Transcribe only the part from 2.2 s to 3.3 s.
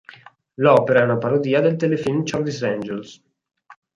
"Charlie's Angels.